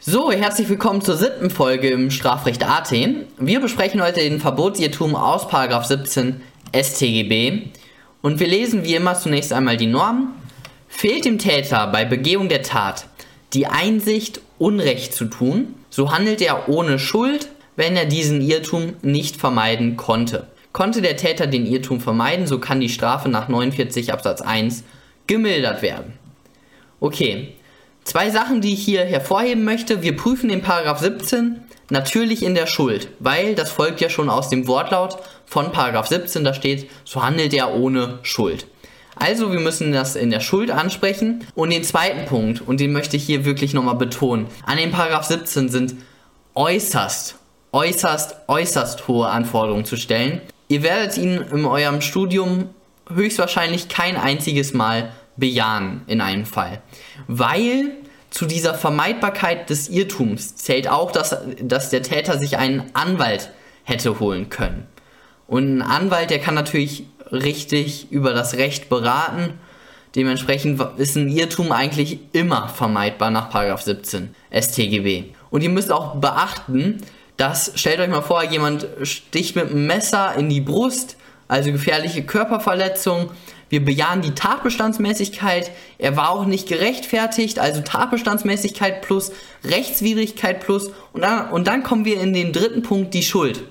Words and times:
So, 0.00 0.30
herzlich 0.30 0.68
willkommen 0.68 1.00
zur 1.00 1.16
siebten 1.16 1.50
Folge 1.50 1.88
im 1.90 2.12
Strafrecht 2.12 2.64
AT. 2.64 2.92
Wir 3.36 3.58
besprechen 3.58 4.00
heute 4.00 4.20
den 4.20 4.38
Verbotsirrtum 4.38 5.16
aus 5.16 5.48
17 5.50 6.40
StGB 6.72 7.62
und 8.22 8.38
wir 8.38 8.46
lesen 8.46 8.84
wie 8.84 8.94
immer 8.94 9.16
zunächst 9.16 9.52
einmal 9.52 9.76
die 9.76 9.88
Norm. 9.88 10.36
Fehlt 10.86 11.24
dem 11.24 11.38
Täter 11.38 11.88
bei 11.88 12.04
Begehung 12.04 12.48
der 12.48 12.62
Tat 12.62 13.06
die 13.54 13.66
Einsicht, 13.66 14.40
Unrecht 14.58 15.14
zu 15.14 15.24
tun, 15.24 15.74
so 15.90 16.12
handelt 16.12 16.40
er 16.42 16.68
ohne 16.68 17.00
Schuld, 17.00 17.48
wenn 17.74 17.96
er 17.96 18.06
diesen 18.06 18.40
Irrtum 18.40 18.94
nicht 19.02 19.34
vermeiden 19.34 19.96
konnte. 19.96 20.46
Konnte 20.72 21.02
der 21.02 21.16
Täter 21.16 21.48
den 21.48 21.66
Irrtum 21.66 22.00
vermeiden, 22.00 22.46
so 22.46 22.60
kann 22.60 22.78
die 22.78 22.88
Strafe 22.88 23.28
nach 23.28 23.48
49 23.48 24.12
Absatz 24.12 24.42
1 24.42 24.84
gemildert 25.26 25.82
werden. 25.82 26.12
Okay, 27.00 27.54
Zwei 28.08 28.30
Sachen, 28.30 28.62
die 28.62 28.72
ich 28.72 28.82
hier 28.82 29.04
hervorheben 29.04 29.64
möchte. 29.64 30.00
Wir 30.00 30.16
prüfen 30.16 30.48
den 30.48 30.62
Paragraph 30.62 31.00
17 31.00 31.60
natürlich 31.90 32.42
in 32.42 32.54
der 32.54 32.66
Schuld, 32.66 33.10
weil 33.18 33.54
das 33.54 33.70
folgt 33.70 34.00
ja 34.00 34.08
schon 34.08 34.30
aus 34.30 34.48
dem 34.48 34.66
Wortlaut 34.66 35.18
von 35.44 35.72
Paragraph 35.72 36.06
17, 36.06 36.42
da 36.42 36.54
steht, 36.54 36.88
so 37.04 37.22
handelt 37.22 37.52
er 37.52 37.74
ohne 37.74 38.18
Schuld. 38.22 38.66
Also 39.14 39.52
wir 39.52 39.60
müssen 39.60 39.92
das 39.92 40.16
in 40.16 40.30
der 40.30 40.40
Schuld 40.40 40.70
ansprechen. 40.70 41.44
Und 41.54 41.68
den 41.68 41.84
zweiten 41.84 42.24
Punkt, 42.24 42.62
und 42.62 42.80
den 42.80 42.92
möchte 42.92 43.18
ich 43.18 43.24
hier 43.24 43.44
wirklich 43.44 43.74
nochmal 43.74 43.96
betonen, 43.96 44.46
an 44.64 44.78
den 44.78 44.90
Paragraph 44.90 45.24
17 45.24 45.68
sind 45.68 45.94
äußerst, 46.54 47.36
äußerst, 47.72 48.36
äußerst 48.48 49.06
hohe 49.06 49.28
Anforderungen 49.28 49.84
zu 49.84 49.98
stellen. 49.98 50.40
Ihr 50.68 50.82
werdet 50.82 51.18
ihn 51.18 51.44
in 51.52 51.66
eurem 51.66 52.00
Studium 52.00 52.70
höchstwahrscheinlich 53.12 53.90
kein 53.90 54.16
einziges 54.16 54.72
Mal 54.72 55.12
bejahen 55.36 56.02
in 56.06 56.20
einem 56.20 56.44
Fall. 56.44 56.82
Weil 57.26 57.92
zu 58.30 58.46
dieser 58.46 58.74
Vermeidbarkeit 58.74 59.70
des 59.70 59.88
Irrtums 59.88 60.56
zählt 60.56 60.88
auch, 60.88 61.12
dass, 61.12 61.36
dass 61.62 61.90
der 61.90 62.02
Täter 62.02 62.38
sich 62.38 62.58
einen 62.58 62.90
Anwalt 62.94 63.50
hätte 63.84 64.20
holen 64.20 64.50
können. 64.50 64.86
Und 65.46 65.78
ein 65.78 65.82
Anwalt, 65.82 66.30
der 66.30 66.40
kann 66.40 66.54
natürlich 66.54 67.06
richtig 67.32 68.12
über 68.12 68.34
das 68.34 68.54
Recht 68.54 68.88
beraten. 68.88 69.58
Dementsprechend 70.14 70.80
ist 70.98 71.16
ein 71.16 71.28
Irrtum 71.28 71.72
eigentlich 71.72 72.18
immer 72.32 72.68
vermeidbar 72.68 73.30
nach 73.30 73.50
17 73.80 74.34
StGB. 74.52 75.24
Und 75.50 75.62
ihr 75.62 75.70
müsst 75.70 75.90
auch 75.90 76.16
beachten, 76.16 77.02
dass, 77.38 77.72
stellt 77.76 78.00
euch 78.00 78.08
mal 78.10 78.22
vor, 78.22 78.42
jemand 78.44 78.86
sticht 79.02 79.56
mit 79.56 79.70
einem 79.70 79.86
Messer 79.86 80.34
in 80.34 80.48
die 80.48 80.60
Brust, 80.60 81.16
also 81.46 81.72
gefährliche 81.72 82.24
Körperverletzung, 82.24 83.30
wir 83.68 83.84
bejahen 83.84 84.22
die 84.22 84.34
Tatbestandsmäßigkeit. 84.34 85.70
Er 85.98 86.16
war 86.16 86.30
auch 86.30 86.46
nicht 86.46 86.68
gerechtfertigt, 86.68 87.58
also 87.58 87.82
Tatbestandsmäßigkeit 87.82 89.02
plus 89.02 89.32
Rechtswidrigkeit 89.64 90.60
plus. 90.60 90.90
Und 91.12 91.22
dann, 91.22 91.50
und 91.50 91.66
dann 91.66 91.82
kommen 91.82 92.04
wir 92.04 92.20
in 92.20 92.32
den 92.32 92.52
dritten 92.52 92.82
Punkt, 92.82 93.14
die 93.14 93.22
Schuld. 93.22 93.62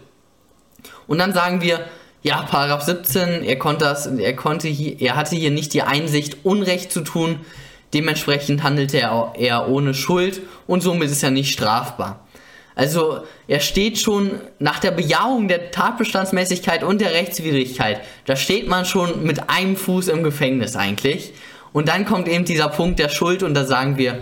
Und 1.07 1.17
dann 1.17 1.33
sagen 1.33 1.61
wir, 1.61 1.85
ja, 2.21 2.41
Paragraph 2.41 2.83
17, 2.83 3.43
er 3.43 3.57
konnte 3.57 3.85
das, 3.85 4.05
er 4.05 4.35
konnte 4.35 4.67
hier, 4.67 4.99
er 5.01 5.15
hatte 5.15 5.35
hier 5.35 5.51
nicht 5.51 5.73
die 5.73 5.83
Einsicht, 5.83 6.37
Unrecht 6.43 6.91
zu 6.91 7.01
tun. 7.01 7.39
Dementsprechend 7.93 8.63
handelte 8.63 8.99
er, 8.99 9.33
er 9.37 9.69
ohne 9.69 9.93
Schuld 9.93 10.41
und 10.67 10.81
somit 10.81 11.09
ist 11.09 11.23
er 11.23 11.31
nicht 11.31 11.53
strafbar. 11.53 12.26
Also 12.77 13.21
er 13.47 13.59
steht 13.59 13.97
schon 13.97 14.39
nach 14.59 14.77
der 14.77 14.91
Bejahung 14.91 15.47
der 15.47 15.71
Tatbestandsmäßigkeit 15.71 16.83
und 16.83 17.01
der 17.01 17.11
Rechtswidrigkeit, 17.11 18.01
da 18.25 18.35
steht 18.35 18.67
man 18.67 18.85
schon 18.85 19.23
mit 19.23 19.49
einem 19.49 19.75
Fuß 19.75 20.09
im 20.09 20.21
Gefängnis 20.21 20.75
eigentlich. 20.75 21.33
Und 21.73 21.87
dann 21.87 22.05
kommt 22.05 22.27
eben 22.27 22.45
dieser 22.45 22.69
Punkt 22.69 22.99
der 22.99 23.09
Schuld 23.09 23.41
und 23.41 23.55
da 23.55 23.65
sagen 23.65 23.97
wir, 23.97 24.19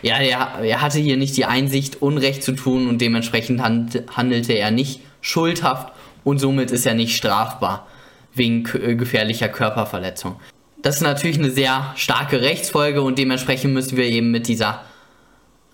ja, 0.00 0.16
er, 0.16 0.64
er 0.64 0.80
hatte 0.80 0.98
hier 0.98 1.18
nicht 1.18 1.36
die 1.36 1.44
Einsicht, 1.44 2.00
Unrecht 2.00 2.42
zu 2.42 2.52
tun 2.52 2.88
und 2.88 3.02
dementsprechend 3.02 3.60
handelte 3.60 4.54
er 4.54 4.70
nicht 4.70 5.00
schuldhaft 5.20 5.92
und 6.24 6.38
somit 6.38 6.70
ist 6.70 6.86
er 6.86 6.94
nicht 6.94 7.14
strafbar 7.14 7.86
wegen 8.32 8.66
äh, 8.82 8.94
gefährlicher 8.94 9.50
Körperverletzung. 9.50 10.36
Das 10.80 10.96
ist 10.96 11.02
natürlich 11.02 11.38
eine 11.38 11.50
sehr 11.50 11.92
starke 11.94 12.40
Rechtsfolge 12.40 13.02
und 13.02 13.18
dementsprechend 13.18 13.74
müssen 13.74 13.98
wir 13.98 14.04
eben 14.04 14.30
mit 14.30 14.48
dieser, 14.48 14.82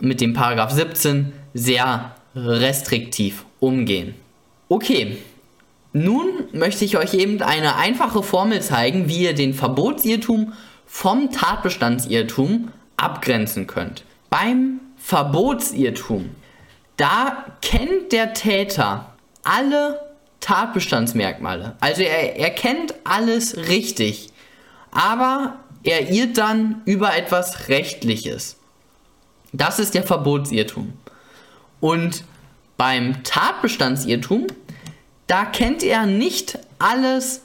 mit 0.00 0.20
dem 0.20 0.32
Paragraph 0.32 0.72
17 0.72 1.32
sehr 1.52 2.16
restriktiv 2.34 3.44
umgehen. 3.60 4.14
Okay, 4.68 5.18
nun 5.92 6.26
möchte 6.52 6.84
ich 6.84 6.96
euch 6.96 7.14
eben 7.14 7.40
eine 7.42 7.76
einfache 7.76 8.22
Formel 8.22 8.60
zeigen, 8.60 9.08
wie 9.08 9.22
ihr 9.22 9.34
den 9.34 9.54
Verbotsirrtum 9.54 10.52
vom 10.86 11.30
Tatbestandsirrtum 11.30 12.72
abgrenzen 12.96 13.66
könnt. 13.66 14.04
Beim 14.30 14.80
Verbotsirrtum, 14.96 16.30
da 16.96 17.44
kennt 17.62 18.12
der 18.12 18.34
Täter 18.34 19.14
alle 19.44 20.00
Tatbestandsmerkmale. 20.40 21.76
Also 21.80 22.02
er, 22.02 22.36
er 22.36 22.50
kennt 22.50 22.94
alles 23.04 23.56
richtig, 23.56 24.30
aber 24.90 25.58
er 25.84 26.10
irrt 26.10 26.38
dann 26.38 26.82
über 26.86 27.16
etwas 27.16 27.68
Rechtliches. 27.68 28.56
Das 29.52 29.78
ist 29.78 29.94
der 29.94 30.02
Verbotsirrtum. 30.02 30.94
Und 31.84 32.24
beim 32.78 33.22
Tatbestandsirrtum, 33.24 34.46
da 35.26 35.44
kennt 35.44 35.82
er 35.82 36.06
nicht 36.06 36.58
alles, 36.78 37.42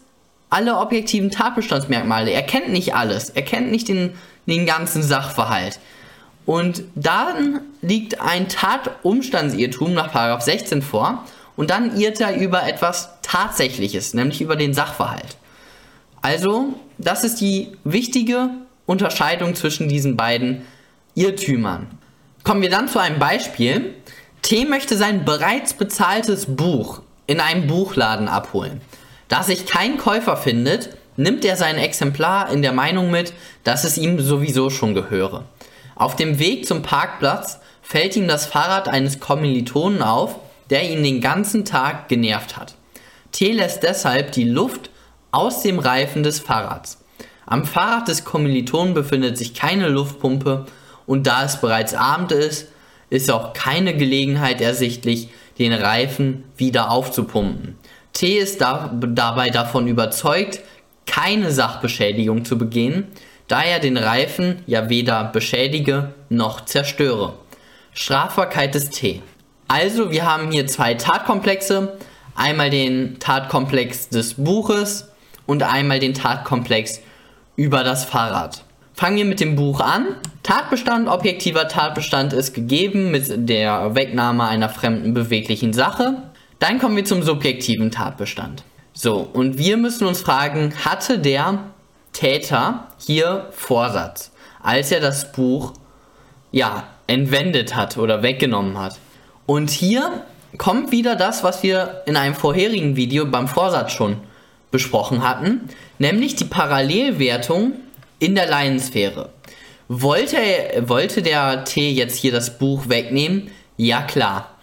alle 0.50 0.78
objektiven 0.78 1.30
Tatbestandsmerkmale. 1.30 2.32
Er 2.32 2.44
kennt 2.44 2.70
nicht 2.70 2.96
alles. 2.96 3.32
Er 3.32 3.42
kennt 3.42 3.70
nicht 3.70 3.90
den, 3.90 4.14
den 4.46 4.66
ganzen 4.66 5.04
Sachverhalt. 5.04 5.82
Und 6.46 6.84
dann 6.96 7.60
liegt 7.82 8.22
ein 8.22 8.48
Tatumstandsirrtum 8.48 9.94
nach 9.94 10.40
16 10.40 10.84
vor 10.84 11.26
und 11.58 11.70
dann 11.70 12.00
irrt 12.00 12.22
er 12.22 12.38
über 12.38 12.66
etwas 12.66 13.10
Tatsächliches, 13.22 14.14
nämlich 14.14 14.40
über 14.40 14.56
den 14.56 14.74
Sachverhalt. 14.74 15.36
Also, 16.22 16.76
das 16.98 17.26
ist 17.26 17.42
die 17.42 17.74
wichtige 17.84 18.52
Unterscheidung 18.86 19.54
zwischen 19.56 19.90
diesen 19.90 20.16
beiden 20.16 20.62
Irrtümern. 21.14 21.88
Kommen 22.44 22.62
wir 22.62 22.70
dann 22.70 22.88
zu 22.88 23.00
einem 23.00 23.20
Beispiel. 23.20 23.96
T 24.42 24.66
möchte 24.66 24.98
sein 24.98 25.26
bereits 25.26 25.74
bezahltes 25.74 26.46
Buch 26.48 27.02
in 27.28 27.40
einem 27.40 27.68
Buchladen 27.68 28.28
abholen. 28.28 28.82
Da 29.28 29.44
sich 29.44 29.66
kein 29.66 29.98
Käufer 29.98 30.38
findet, 30.38 30.90
nimmt 31.18 31.46
er 31.46 31.56
sein 31.56 31.78
Exemplar 31.78 32.50
in 32.50 32.62
der 32.62 32.72
Meinung 32.72 33.12
mit, 33.12 33.34
dass 33.64 33.84
es 33.84 33.98
ihm 33.98 34.20
sowieso 34.20 34.70
schon 34.70 34.94
gehöre. 34.94 35.44
Auf 35.96 36.16
dem 36.16 36.40
Weg 36.40 36.66
zum 36.66 36.82
Parkplatz 36.82 37.60
fällt 37.82 38.16
ihm 38.16 38.28
das 38.28 38.46
Fahrrad 38.46 38.88
eines 38.88 39.20
Kommilitonen 39.20 40.02
auf, 40.02 40.38
der 40.70 40.90
ihn 40.90 41.04
den 41.04 41.22
ganzen 41.22 41.66
Tag 41.66 42.08
genervt 42.08 42.58
hat. 42.58 42.76
T 43.32 43.52
lässt 43.52 43.84
deshalb 43.84 44.32
die 44.32 44.46
Luft 44.46 44.90
aus 45.32 45.62
dem 45.62 45.78
Reifen 45.78 46.24
des 46.24 46.40
Fahrrads. 46.40 47.00
Am 47.46 47.66
Fahrrad 47.66 48.08
des 48.08 48.24
Kommilitonen 48.24 48.94
befindet 48.94 49.38
sich 49.38 49.54
keine 49.54 49.90
Luftpumpe 49.90 50.66
und 51.06 51.28
da 51.28 51.44
es 51.44 51.60
bereits 51.60 51.94
Abend 51.94 52.32
ist, 52.32 52.68
ist 53.10 53.32
auch 53.32 53.54
keine 53.54 53.96
Gelegenheit 53.96 54.62
ersichtlich, 54.62 55.30
den 55.58 55.74
Reifen 55.74 56.44
wieder 56.58 56.92
aufzupumpen. 56.92 57.78
T 58.14 58.38
ist 58.38 58.62
da, 58.62 58.92
dabei 58.94 59.50
davon 59.50 59.88
überzeugt, 59.88 60.62
keine 61.06 61.52
Sachbeschädigung 61.52 62.46
zu 62.46 62.58
begehen, 62.58 63.08
da 63.48 63.62
er 63.64 63.80
den 63.80 63.98
Reifen 63.98 64.62
ja 64.68 64.90
weder 64.90 65.26
beschädige 65.26 66.14
noch 66.30 66.66
zerstöre. 66.66 67.34
Strafbarkeit 67.94 68.76
des 68.76 68.92
T. 68.92 69.22
Also 69.68 70.12
wir 70.12 70.26
haben 70.26 70.52
hier 70.52 70.68
zwei 70.68 70.94
Tatkomplexe, 70.94 71.98
einmal 72.36 72.70
den 72.70 73.20
Tatkomplex 73.20 74.10
des 74.10 74.36
Buches 74.36 75.10
und 75.46 75.64
einmal 75.64 76.00
den 76.00 76.14
Tatkomplex 76.14 77.02
über 77.56 77.84
das 77.84 78.06
Fahrrad. 78.06 78.64
Fangen 78.94 79.18
wir 79.18 79.26
mit 79.26 79.40
dem 79.40 79.56
Buch 79.56 79.80
an. 79.80 80.08
Tatbestand, 80.50 81.08
objektiver 81.08 81.68
Tatbestand 81.68 82.34
ist 82.34 82.56
gegeben 82.56 83.12
mit 83.12 83.48
der 83.48 83.94
Wegnahme 83.94 84.48
einer 84.48 84.68
fremden 84.68 85.14
beweglichen 85.14 85.74
Sache. 85.74 86.24
Dann 86.58 86.80
kommen 86.80 86.96
wir 86.96 87.06
zum 87.06 87.22
subjektiven 87.22 87.92
Tatbestand. 87.92 88.64
So, 88.92 89.30
und 89.32 89.60
wir 89.60 89.78
müssen 89.78 90.08
uns 90.08 90.22
fragen, 90.22 90.74
hatte 90.84 91.20
der 91.20 91.60
Täter 92.14 92.88
hier 92.98 93.46
Vorsatz, 93.52 94.32
als 94.64 94.92
er 94.92 95.02
das 95.02 95.32
Buch 95.34 95.74
ja, 96.52 96.86
entwendet 97.06 97.76
hat 97.76 98.00
oder 98.00 98.24
weggenommen 98.24 98.80
hat? 98.80 98.98
Und 99.46 99.70
hier 99.70 100.24
kommt 100.58 100.92
wieder 100.92 101.16
das, 101.16 101.44
was 101.44 101.62
wir 101.62 102.02
in 102.08 102.18
einem 102.18 102.34
vorherigen 102.34 102.96
Video 102.96 103.28
beim 103.28 103.48
Vorsatz 103.48 103.92
schon 103.92 104.18
besprochen 104.72 105.22
hatten, 105.22 105.70
nämlich 106.00 106.36
die 106.38 106.46
Parallelwertung 106.46 107.74
in 108.18 108.34
der 108.34 108.48
Laiensphäre. 108.50 109.30
Wollte, 109.92 110.38
wollte 110.82 111.24
der 111.24 111.64
T 111.64 111.90
jetzt 111.90 112.16
hier 112.16 112.32
das 112.32 112.60
Buch 112.60 112.90
wegnehmen? 112.90 113.50
Ja 113.76 114.04
klar. 114.04 114.60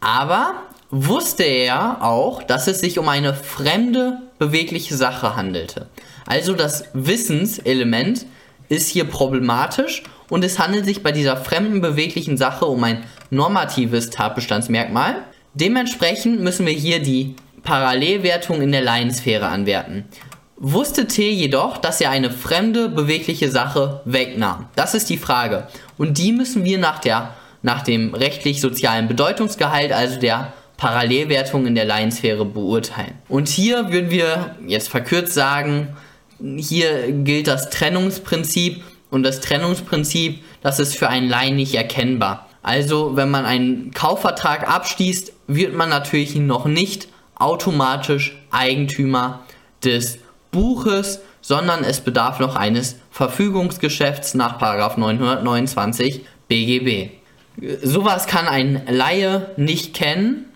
Aber 0.00 0.54
wusste 0.90 1.42
er 1.42 2.02
auch, 2.02 2.42
dass 2.42 2.66
es 2.66 2.80
sich 2.80 2.98
um 2.98 3.06
eine 3.10 3.34
fremde 3.34 4.22
bewegliche 4.38 4.96
Sache 4.96 5.36
handelte. 5.36 5.88
Also 6.24 6.54
das 6.54 6.84
Wissenselement 6.94 8.24
ist 8.70 8.88
hier 8.88 9.04
problematisch 9.04 10.02
und 10.30 10.46
es 10.46 10.58
handelt 10.58 10.86
sich 10.86 11.02
bei 11.02 11.12
dieser 11.12 11.36
fremden 11.36 11.82
beweglichen 11.82 12.38
Sache 12.38 12.64
um 12.64 12.82
ein 12.82 13.04
normatives 13.28 14.08
Tatbestandsmerkmal. 14.08 15.16
Dementsprechend 15.52 16.40
müssen 16.40 16.64
wir 16.64 16.72
hier 16.72 17.02
die 17.02 17.36
Parallelwertung 17.64 18.62
in 18.62 18.72
der 18.72 18.80
Laiensphäre 18.80 19.46
anwerten. 19.46 20.06
Wusste 20.62 21.06
T 21.06 21.30
jedoch, 21.30 21.78
dass 21.78 22.02
er 22.02 22.10
eine 22.10 22.30
fremde 22.30 22.90
bewegliche 22.90 23.50
Sache 23.50 24.02
wegnahm? 24.04 24.68
Das 24.76 24.92
ist 24.92 25.08
die 25.08 25.16
Frage. 25.16 25.66
Und 25.96 26.18
die 26.18 26.32
müssen 26.32 26.64
wir 26.64 26.76
nach, 26.76 26.98
der, 26.98 27.34
nach 27.62 27.80
dem 27.80 28.12
rechtlich-sozialen 28.12 29.08
Bedeutungsgehalt, 29.08 29.90
also 29.90 30.20
der 30.20 30.52
Parallelwertung 30.76 31.64
in 31.66 31.74
der 31.74 31.86
Laiensphäre 31.86 32.44
beurteilen. 32.44 33.14
Und 33.30 33.48
hier 33.48 33.90
würden 33.90 34.10
wir 34.10 34.54
jetzt 34.66 34.90
verkürzt 34.90 35.32
sagen, 35.32 35.96
hier 36.58 37.10
gilt 37.10 37.46
das 37.46 37.70
Trennungsprinzip 37.70 38.82
und 39.08 39.22
das 39.22 39.40
Trennungsprinzip, 39.40 40.44
das 40.60 40.78
ist 40.78 40.94
für 40.94 41.08
einen 41.08 41.30
Laien 41.30 41.56
nicht 41.56 41.74
erkennbar. 41.74 42.50
Also, 42.62 43.16
wenn 43.16 43.30
man 43.30 43.46
einen 43.46 43.92
Kaufvertrag 43.92 44.68
abschließt, 44.68 45.32
wird 45.46 45.74
man 45.74 45.88
natürlich 45.88 46.34
noch 46.34 46.66
nicht 46.66 47.08
automatisch 47.34 48.36
Eigentümer 48.50 49.40
des 49.82 50.18
Buches, 50.50 51.20
sondern 51.40 51.84
es 51.84 52.00
bedarf 52.00 52.40
noch 52.40 52.56
eines 52.56 52.96
Verfügungsgeschäfts 53.10 54.34
nach 54.34 54.60
929 54.60 56.24
BGB. 56.48 57.10
Sowas 57.82 58.26
kann 58.26 58.46
ein 58.46 58.82
Laie 58.88 59.50
nicht 59.56 59.94
kennen 59.94 60.46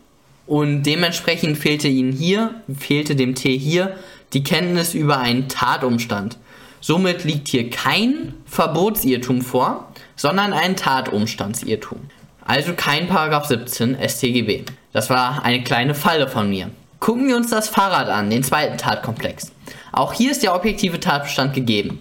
und 0.46 0.82
dementsprechend 0.84 1.58
fehlte 1.58 1.88
ihnen 1.88 2.12
hier, 2.12 2.54
fehlte 2.76 3.16
dem 3.16 3.34
T 3.34 3.56
hier 3.56 3.96
die 4.32 4.42
Kenntnis 4.42 4.94
über 4.94 5.18
einen 5.18 5.48
Tatumstand. 5.48 6.38
Somit 6.80 7.24
liegt 7.24 7.48
hier 7.48 7.70
kein 7.70 8.34
Verbotsirrtum 8.44 9.40
vor, 9.40 9.92
sondern 10.16 10.52
ein 10.52 10.76
Tatumstandsirrtum. 10.76 12.00
Also 12.44 12.74
kein 12.74 13.08
Paragraph 13.08 13.46
17 13.46 13.96
StGB. 14.06 14.64
Das 14.92 15.08
war 15.08 15.44
eine 15.44 15.62
kleine 15.64 15.94
Falle 15.94 16.28
von 16.28 16.50
mir. 16.50 16.70
Gucken 17.00 17.28
wir 17.28 17.36
uns 17.36 17.50
das 17.50 17.68
Fahrrad 17.68 18.08
an, 18.08 18.28
den 18.28 18.42
zweiten 18.42 18.76
Tatkomplex. 18.76 19.50
Auch 19.94 20.12
hier 20.12 20.32
ist 20.32 20.42
der 20.42 20.56
objektive 20.56 20.98
Tatbestand 20.98 21.54
gegeben. 21.54 22.00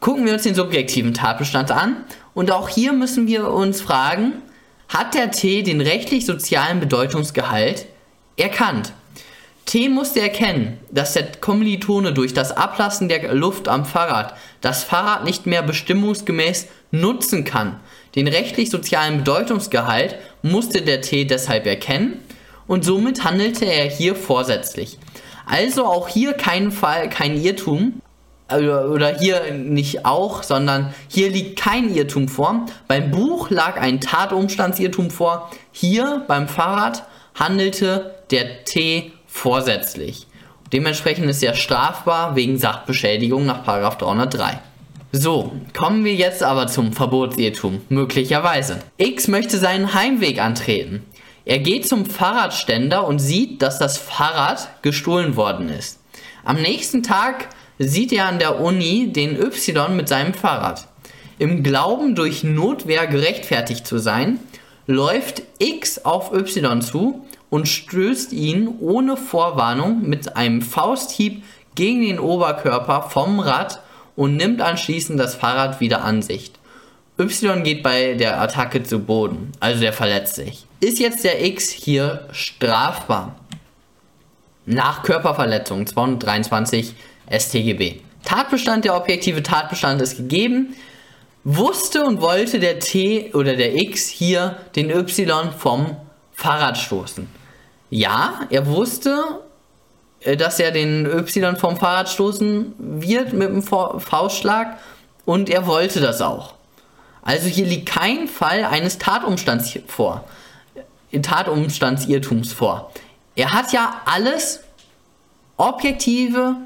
Gucken 0.00 0.26
wir 0.26 0.34
uns 0.34 0.42
den 0.42 0.54
subjektiven 0.54 1.14
Tatbestand 1.14 1.70
an 1.70 2.04
und 2.34 2.50
auch 2.50 2.68
hier 2.68 2.92
müssen 2.92 3.26
wir 3.26 3.50
uns 3.50 3.80
fragen, 3.80 4.34
hat 4.88 5.14
der 5.14 5.30
T 5.30 5.62
den 5.62 5.80
rechtlich-sozialen 5.80 6.80
Bedeutungsgehalt 6.80 7.86
erkannt? 8.36 8.92
T 9.64 9.88
musste 9.88 10.20
erkennen, 10.20 10.78
dass 10.90 11.14
der 11.14 11.32
Kommilitone 11.40 12.12
durch 12.12 12.34
das 12.34 12.54
Ablassen 12.54 13.08
der 13.08 13.32
Luft 13.32 13.68
am 13.68 13.86
Fahrrad 13.86 14.34
das 14.60 14.84
Fahrrad 14.84 15.24
nicht 15.24 15.46
mehr 15.46 15.62
bestimmungsgemäß 15.62 16.68
nutzen 16.90 17.44
kann. 17.44 17.80
Den 18.14 18.28
rechtlich-sozialen 18.28 19.18
Bedeutungsgehalt 19.18 20.16
musste 20.42 20.82
der 20.82 21.00
T 21.00 21.24
deshalb 21.24 21.64
erkennen 21.64 22.18
und 22.66 22.84
somit 22.84 23.24
handelte 23.24 23.64
er 23.64 23.88
hier 23.88 24.14
vorsätzlich. 24.14 24.98
Also 25.46 25.86
auch 25.86 26.08
hier 26.08 26.32
kein 26.32 26.72
Fall, 26.72 27.08
kein 27.08 27.36
Irrtum, 27.36 28.00
oder 28.50 29.18
hier 29.18 29.52
nicht 29.54 30.04
auch, 30.04 30.42
sondern 30.42 30.94
hier 31.08 31.30
liegt 31.30 31.58
kein 31.58 31.92
Irrtum 31.94 32.28
vor. 32.28 32.66
Beim 32.86 33.10
Buch 33.10 33.50
lag 33.50 33.80
ein 33.80 34.00
Tatumstandsirrtum 34.00 35.10
vor. 35.10 35.50
Hier 35.72 36.24
beim 36.28 36.46
Fahrrad 36.46 37.04
handelte 37.34 38.14
der 38.30 38.64
T 38.64 39.12
vorsätzlich. 39.26 40.26
Dementsprechend 40.72 41.28
ist 41.28 41.42
er 41.42 41.54
strafbar 41.54 42.36
wegen 42.36 42.58
Sachbeschädigung 42.58 43.46
nach 43.46 43.64
303. 43.64 44.60
So, 45.12 45.52
kommen 45.76 46.04
wir 46.04 46.14
jetzt 46.14 46.42
aber 46.42 46.66
zum 46.66 46.92
Verbotsirrtum, 46.92 47.82
möglicherweise. 47.88 48.80
X 48.96 49.28
möchte 49.28 49.58
seinen 49.58 49.94
Heimweg 49.94 50.40
antreten. 50.40 51.04
Er 51.46 51.58
geht 51.58 51.86
zum 51.86 52.06
Fahrradständer 52.06 53.06
und 53.06 53.18
sieht, 53.18 53.60
dass 53.60 53.78
das 53.78 53.98
Fahrrad 53.98 54.82
gestohlen 54.82 55.36
worden 55.36 55.68
ist. 55.68 56.00
Am 56.42 56.60
nächsten 56.60 57.02
Tag 57.02 57.48
sieht 57.78 58.12
er 58.12 58.26
an 58.26 58.38
der 58.38 58.60
Uni 58.60 59.12
den 59.12 59.36
Y 59.36 59.94
mit 59.94 60.08
seinem 60.08 60.32
Fahrrad. 60.32 60.88
Im 61.38 61.62
Glauben, 61.62 62.14
durch 62.14 62.44
Notwehr 62.44 63.06
gerechtfertigt 63.06 63.86
zu 63.86 63.98
sein, 63.98 64.38
läuft 64.86 65.42
X 65.58 66.04
auf 66.04 66.32
Y 66.32 66.80
zu 66.80 67.26
und 67.50 67.68
stößt 67.68 68.32
ihn 68.32 68.76
ohne 68.80 69.16
Vorwarnung 69.16 70.02
mit 70.08 70.36
einem 70.36 70.62
Fausthieb 70.62 71.42
gegen 71.74 72.02
den 72.02 72.18
Oberkörper 72.18 73.02
vom 73.10 73.40
Rad 73.40 73.80
und 74.16 74.36
nimmt 74.36 74.60
anschließend 74.60 75.18
das 75.18 75.34
Fahrrad 75.34 75.80
wieder 75.80 76.04
an 76.04 76.22
sich. 76.22 76.52
Y 77.16 77.62
geht 77.62 77.82
bei 77.84 78.14
der 78.14 78.40
Attacke 78.40 78.82
zu 78.82 78.98
Boden, 78.98 79.52
also 79.60 79.84
er 79.84 79.92
verletzt 79.92 80.34
sich. 80.34 80.66
Ist 80.80 80.98
jetzt 80.98 81.22
der 81.22 81.44
X 81.44 81.70
hier 81.70 82.26
strafbar? 82.32 83.36
Nach 84.66 85.02
Körperverletzung 85.04 85.86
223 85.86 86.94
StGB. 87.30 88.00
Tatbestand, 88.24 88.84
der 88.84 88.96
objektive 88.96 89.42
Tatbestand 89.42 90.00
ist 90.02 90.16
gegeben. 90.16 90.74
Wusste 91.44 92.02
und 92.02 92.20
wollte 92.20 92.58
der 92.58 92.80
T 92.80 93.30
oder 93.34 93.54
der 93.54 93.76
X 93.76 94.08
hier 94.08 94.56
den 94.74 94.90
Y 94.90 95.52
vom 95.52 95.96
Fahrrad 96.32 96.78
stoßen? 96.78 97.28
Ja, 97.90 98.40
er 98.50 98.66
wusste, 98.66 99.40
äh, 100.20 100.36
dass 100.36 100.58
er 100.58 100.72
den 100.72 101.06
Y 101.06 101.56
vom 101.56 101.76
Fahrrad 101.76 102.08
stoßen 102.08 102.74
wird 102.78 103.34
mit 103.34 103.50
dem 103.50 103.62
Faustschlag 103.62 104.78
und 105.26 105.48
er 105.48 105.66
wollte 105.66 106.00
das 106.00 106.20
auch. 106.20 106.54
Also 107.24 107.48
hier 107.48 107.66
liegt 107.66 107.86
kein 107.86 108.28
Fall 108.28 108.64
eines 108.64 108.98
Tatumstands 108.98 109.78
vor, 109.86 110.24
Tatumstandsirrtums 111.10 112.52
vor. 112.52 112.92
Er 113.34 113.52
hat 113.52 113.72
ja 113.72 114.02
alles 114.04 114.60
objektive 115.56 116.56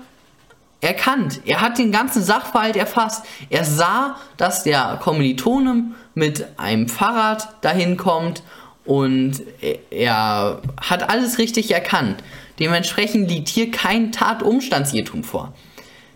erkannt. 0.80 1.40
Er 1.44 1.60
hat 1.60 1.78
den 1.78 1.92
ganzen 1.92 2.22
Sachverhalt 2.22 2.76
erfasst. 2.76 3.24
Er 3.50 3.64
sah, 3.64 4.16
dass 4.36 4.64
der 4.64 4.98
Kommilitone 5.00 5.92
mit 6.14 6.46
einem 6.58 6.88
Fahrrad 6.88 7.48
dahin 7.62 7.96
kommt 7.96 8.42
und 8.84 9.42
er 9.90 10.60
hat 10.80 11.08
alles 11.08 11.38
richtig 11.38 11.70
erkannt. 11.72 12.22
Dementsprechend 12.58 13.30
liegt 13.30 13.48
hier 13.48 13.70
kein 13.70 14.10
Tatumstandsirrtum 14.10 15.22
vor. 15.22 15.52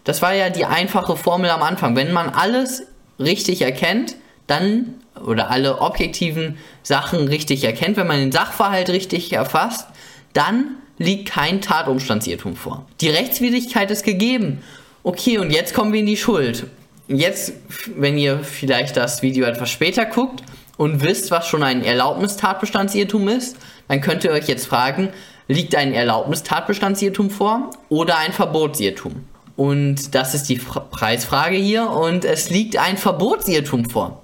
Das 0.04 0.20
war 0.20 0.34
ja 0.34 0.50
die 0.50 0.64
einfache 0.64 1.16
Formel 1.16 1.50
am 1.50 1.62
Anfang. 1.62 1.94
Wenn 1.94 2.12
man 2.12 2.30
alles 2.30 2.82
richtig 3.20 3.62
erkennt, 3.62 4.16
dann 4.52 4.94
oder 5.26 5.50
alle 5.50 5.80
objektiven 5.80 6.58
Sachen 6.82 7.26
richtig 7.28 7.64
erkennt, 7.64 7.96
wenn 7.96 8.06
man 8.06 8.18
den 8.18 8.32
Sachverhalt 8.32 8.90
richtig 8.90 9.32
erfasst, 9.32 9.86
dann 10.34 10.76
liegt 10.98 11.30
kein 11.30 11.60
Tatumstandsirrtum 11.60 12.54
vor. 12.56 12.86
Die 13.00 13.08
Rechtswidrigkeit 13.08 13.90
ist 13.90 14.04
gegeben. 14.04 14.62
Okay, 15.02 15.38
und 15.38 15.50
jetzt 15.50 15.74
kommen 15.74 15.92
wir 15.92 16.00
in 16.00 16.06
die 16.06 16.16
Schuld. 16.16 16.66
Jetzt, 17.08 17.54
wenn 17.96 18.16
ihr 18.16 18.40
vielleicht 18.40 18.96
das 18.96 19.22
Video 19.22 19.44
etwas 19.46 19.70
später 19.70 20.04
guckt 20.06 20.42
und 20.76 21.02
wisst, 21.02 21.30
was 21.30 21.48
schon 21.48 21.62
ein 21.62 21.82
Erlaubnistatbestandsirrtum 21.82 23.28
ist, 23.28 23.56
dann 23.88 24.00
könnt 24.00 24.24
ihr 24.24 24.30
euch 24.30 24.48
jetzt 24.48 24.66
fragen, 24.66 25.08
liegt 25.48 25.74
ein 25.74 25.92
Erlaubnistatbestandsirrtum 25.92 27.30
vor 27.30 27.70
oder 27.88 28.18
ein 28.18 28.32
Verbotsirrtum? 28.32 29.24
Und 29.56 30.14
das 30.14 30.34
ist 30.34 30.48
die 30.48 30.56
Preisfrage 30.56 31.56
hier 31.56 31.90
und 31.90 32.24
es 32.24 32.48
liegt 32.50 32.76
ein 32.76 32.96
Verbotsirrtum 32.96 33.88
vor. 33.88 34.21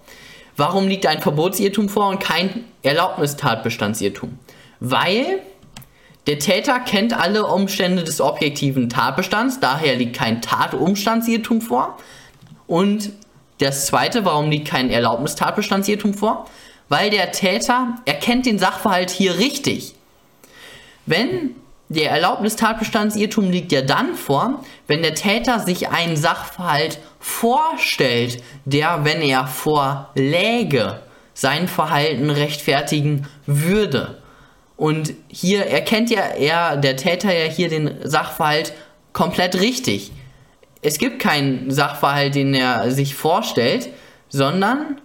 Warum 0.59 0.89
liegt 0.89 1.07
ein 1.07 1.23
Verbotsirrtum 1.23 1.89
vor 1.89 2.09
und 2.09 2.19
kein 2.19 2.65
Erlaubnistatbestandsirrtum? 2.83 4.41
Weil 4.81 5.41
der 6.27 6.41
Täter 6.41 6.81
kennt 6.81 7.17
alle 7.17 7.47
Umstände 7.47 8.03
des 8.03 8.21
objektiven 8.21 8.89
Tatbestands, 8.89 9.61
daher 9.61 9.95
liegt 9.95 10.17
kein 10.17 10.43
Tatumstandsirrtum 10.43 11.61
vor. 11.61 11.97
Und 12.67 13.13
das 13.59 13.87
zweite, 13.87 14.25
warum 14.25 14.51
liegt 14.51 14.67
kein 14.67 14.91
Erlaubnistatbestandsirrtum 14.91 16.13
vor? 16.13 16.51
Weil 16.89 17.11
der 17.11 17.31
Täter 17.31 17.95
erkennt 18.05 18.45
den 18.45 18.59
Sachverhalt 18.59 19.11
hier 19.11 19.39
richtig. 19.39 19.95
Wenn 21.07 21.55
der 21.89 22.11
Erlaubnistatbestandsirrtum 22.11 23.51
liegt 23.51 23.73
ja 23.73 23.83
dann 23.83 24.15
vor, 24.15 24.63
wenn 24.87 25.03
der 25.03 25.15
Täter 25.15 25.61
sich 25.61 25.89
einen 25.89 26.17
Sachverhalt 26.17 26.99
vorstellt, 27.19 28.43
der, 28.65 29.05
wenn 29.05 29.23
er 29.23 29.47
vorläge, 29.47 31.01
sein 31.33 31.69
Verhalten 31.69 32.31
rechtfertigen 32.31 33.27
würde. 33.47 34.23
Und 34.77 35.15
hier 35.29 35.67
erkennt 35.67 36.11
ja 36.11 36.21
er, 36.21 36.77
der 36.77 36.97
Täter 36.97 37.33
ja 37.33 37.51
hier 37.51 37.69
den 37.69 37.97
Sachverhalt 38.05 38.73
komplett 39.13 39.61
richtig. 39.61 40.13
Es 40.83 40.99
gibt 40.99 41.21
keinen 41.21 41.71
Sachverhalt, 41.71 42.35
den 42.35 42.55
er 42.55 42.91
sich 42.91 43.15
vorstellt, 43.15 43.89
sondern 44.29 45.01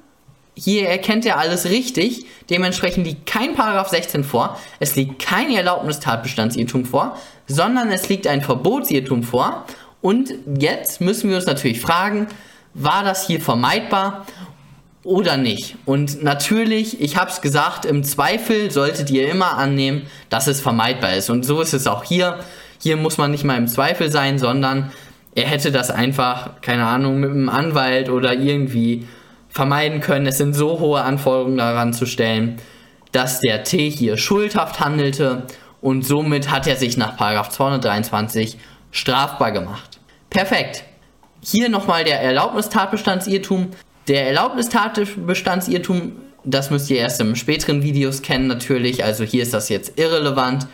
hier 0.56 0.88
erkennt 0.88 1.26
er 1.26 1.40
alles 1.40 1.66
richtig. 1.66 2.26
Dementsprechend 2.50 3.08
liegt 3.08 3.26
kein 3.26 3.56
Paragraph 3.56 3.90
16 3.90 4.24
vor, 4.24 4.60
es 4.80 4.96
liegt 4.96 5.22
kein 5.22 5.52
Erlaubnistatbestandsirrtum 5.52 6.86
vor, 6.86 7.18
sondern 7.48 7.92
es 7.92 8.10
liegt 8.10 8.28
ein 8.28 8.42
Verbotsirrtum 8.42 9.24
vor. 9.24 9.66
Und 10.02 10.34
jetzt 10.60 11.02
müssen 11.02 11.30
wir 11.30 11.38
uns 11.38 11.46
natürlich 11.46 11.80
fragen, 11.80 12.28
war 12.74 13.04
das 13.04 13.28
hier 13.28 13.40
vermeidbar? 13.40 14.26
oder 15.04 15.36
nicht. 15.38 15.76
Und 15.86 16.24
natürlich, 16.24 17.02
ich 17.02 17.18
habe 17.18 17.30
es 17.30 17.42
gesagt, 17.42 17.86
im 17.86 18.04
Zweifel 18.04 18.72
solltet 18.72 19.10
ihr 19.10 19.30
immer 19.30 19.58
annehmen, 19.58 20.04
dass 20.30 20.48
es 20.48 20.62
vermeidbar 20.62 21.14
ist. 21.14 21.30
Und 21.30 21.44
so 21.44 21.62
ist 21.62 21.74
es 21.74 21.88
auch 21.88 22.04
hier. 22.04 22.40
Hier 22.82 22.96
muss 22.98 23.18
man 23.18 23.32
nicht 23.32 23.44
mal 23.44 23.58
im 23.58 23.68
Zweifel 23.68 24.12
sein, 24.12 24.40
sondern 24.40 24.92
er 25.36 25.46
hätte 25.46 25.72
das 25.72 25.92
einfach, 25.92 26.62
keine 26.62 26.86
Ahnung, 26.86 27.20
mit 27.20 27.32
einem 27.32 27.50
Anwalt 27.50 28.10
oder 28.10 28.34
irgendwie 28.34 29.08
vermeiden 29.54 30.02
können. 30.02 30.26
Es 30.26 30.40
sind 30.40 30.54
so 30.54 30.80
hohe 30.80 31.02
Anforderungen 31.02 31.58
daran 31.58 31.94
zu 31.94 32.06
stellen, 32.06 32.58
dass 33.12 33.40
der 33.40 33.64
T 33.64 33.90
hier 33.90 34.18
schuldhaft 34.18 34.80
handelte 34.80 35.44
und 35.80 36.06
somit 36.06 36.50
hat 36.50 36.66
er 36.66 36.76
sich 36.76 36.98
nach 36.98 37.18
223 37.18 38.58
strafbar 38.92 39.52
gemacht. 39.52 40.00
Perfekt. 40.30 40.84
Hier 41.42 41.70
nochmal 41.70 42.04
der 42.04 42.22
Erlaubnistatbestandsirrtum. 42.22 43.70
Der 44.08 44.28
Erlaubnistatbestandsirrtum, 44.28 46.14
das 46.44 46.72
müsst 46.72 46.90
ihr 46.90 46.98
erst 46.98 47.22
im 47.22 47.36
späteren 47.36 47.84
Videos 47.84 48.22
kennen 48.22 48.48
natürlich, 48.48 49.04
also 49.04 49.24
hier 49.24 49.44
ist 49.44 49.54
das 49.54 49.70
jetzt 49.70 50.00
irrelevant. 50.00 50.68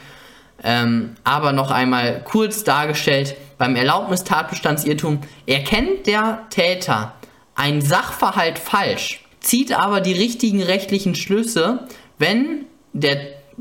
Ähm, 0.64 1.16
aber 1.24 1.54
noch 1.54 1.72
einmal 1.72 2.22
kurz 2.24 2.64
dargestellt, 2.64 3.36
beim 3.58 3.76
Erlaubnistatbestandsirrtum 3.76 5.20
erkennt 5.46 6.06
der 6.06 6.46
Täter 6.50 7.14
ein 7.60 7.82
Sachverhalt 7.82 8.58
falsch, 8.58 9.20
zieht 9.42 9.78
aber 9.78 10.00
die 10.00 10.14
richtigen 10.14 10.64
rechtlichen 10.64 11.14
Schlüsse, 11.14 11.88
wenn 12.18 12.66
der 12.94 13.18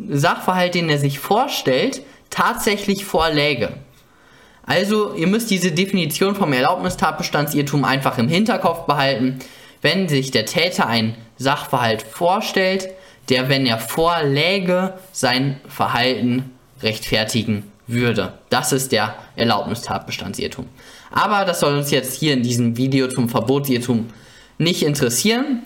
Sachverhalt, 0.08 0.76
den 0.76 0.88
er 0.88 0.98
sich 0.98 1.18
vorstellt, 1.18 2.02
tatsächlich 2.30 3.04
vorläge. 3.04 3.72
Also, 4.64 5.14
ihr 5.14 5.26
müsst 5.26 5.50
diese 5.50 5.72
Definition 5.72 6.36
vom 6.36 6.52
Erlaubnistatbestandsirrtum 6.52 7.84
einfach 7.84 8.18
im 8.18 8.28
Hinterkopf 8.28 8.86
behalten. 8.86 9.40
Wenn 9.82 10.08
sich 10.08 10.30
der 10.30 10.46
Täter 10.46 10.86
einen 10.86 11.16
Sachverhalt 11.36 12.02
vorstellt, 12.02 12.88
der, 13.28 13.48
wenn 13.48 13.66
er 13.66 13.78
vorläge, 13.78 14.94
sein 15.10 15.60
Verhalten 15.66 16.52
rechtfertigen 16.82 17.72
würde. 17.88 18.34
Das 18.48 18.70
ist 18.72 18.92
der 18.92 19.16
Erlaubnistatbestandsirrtum. 19.34 20.66
Aber 21.10 21.44
das 21.44 21.60
soll 21.60 21.76
uns 21.76 21.90
jetzt 21.90 22.14
hier 22.14 22.34
in 22.34 22.42
diesem 22.42 22.76
Video 22.76 23.08
zum 23.08 23.28
Verbotsirrtum 23.28 24.06
nicht 24.58 24.82
interessieren. 24.82 25.62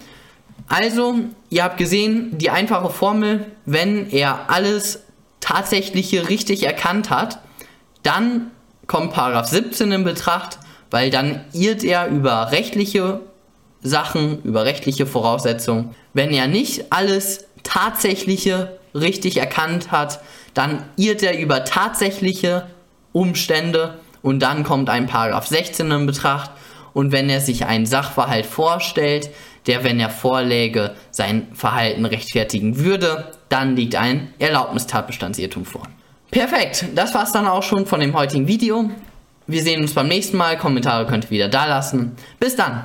Also, 0.69 1.17
ihr 1.51 1.65
habt 1.65 1.77
gesehen, 1.77 2.39
die 2.39 2.51
einfache 2.51 2.91
Formel, 2.91 3.47
wenn 3.67 4.11
er 4.11 4.51
alles 4.51 5.01
tatsächliche 5.41 6.29
richtig 6.29 6.65
erkannt 6.65 7.11
hat, 7.11 7.41
dann 8.03 8.51
kommt 8.87 9.13
Paragraph 9.13 9.47
17 9.47 9.93
in 9.93 10.05
Betracht, 10.05 10.59
weil 10.91 11.11
dann 11.11 11.45
irrt 11.53 11.85
er 11.85 12.09
über 12.09 12.53
rechtliche 12.53 13.21
Sachen, 13.83 14.43
über 14.43 14.65
rechtliche 14.65 15.07
Voraussetzungen. 15.07 15.95
Wenn 16.15 16.31
er 16.31 16.47
nicht 16.47 16.93
alles 16.93 17.47
tatsächliche 17.63 18.79
richtig 18.95 19.39
erkannt 19.39 19.91
hat, 19.91 20.21
dann 20.55 20.85
irrt 20.97 21.23
er 21.23 21.39
über 21.39 21.65
tatsächliche 21.65 22.67
Umstände 23.13 23.99
und 24.23 24.41
dann 24.41 24.65
kommt 24.65 24.89
ein 24.89 25.07
Paragraph 25.07 25.47
16 25.47 25.91
in 25.91 26.07
Betracht 26.07 26.51
und 26.93 27.13
wenn 27.13 27.29
er 27.29 27.41
sich 27.41 27.67
einen 27.67 27.87
Sachverhalt 27.87 28.47
vorstellt, 28.47 29.31
der, 29.67 29.85
wenn 29.85 30.01
er 30.01 30.11
vorläge, 30.11 30.93
sein 31.11 31.49
Verhalten 31.55 32.05
rechtfertigen 32.05 32.79
würde, 32.79 33.33
dann 33.49 33.77
liegt 33.77 33.95
ein 33.95 34.35
Erlaubnistatbestandsirrtum 34.39 35.65
vor. 35.65 35.87
Perfekt, 36.31 36.87
das 36.95 37.15
war's 37.15 37.33
dann 37.33 37.47
auch 37.47 37.63
schon 37.63 37.87
von 37.87 38.01
dem 38.01 38.15
heutigen 38.15 38.49
Video. 38.49 38.91
Wir 39.47 39.63
sehen 39.63 39.83
uns 39.83 39.95
beim 39.95 40.09
nächsten 40.09 40.37
Mal. 40.37 40.57
Kommentare 40.57 41.07
könnt 41.07 41.25
ihr 41.25 41.31
wieder 41.31 41.49
da 41.49 41.67
lassen. 41.67 42.17
Bis 42.41 42.57
dann. 42.57 42.85